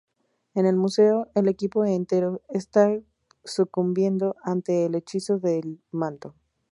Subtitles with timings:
[0.55, 2.89] En el museo el equipo entero está
[3.43, 6.33] sucumbiendo ante el hechizo del manto.